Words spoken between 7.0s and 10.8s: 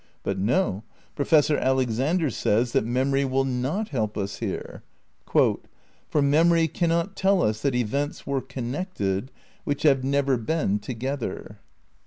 tell us that events were connected which have never been